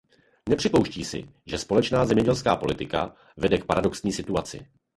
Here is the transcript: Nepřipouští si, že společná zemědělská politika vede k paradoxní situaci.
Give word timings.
Nepřipouští 0.49 1.05
si, 1.05 1.29
že 1.45 1.57
společná 1.57 2.05
zemědělská 2.05 2.55
politika 2.55 3.15
vede 3.37 3.57
k 3.57 3.65
paradoxní 3.65 4.11
situaci. 4.11 4.65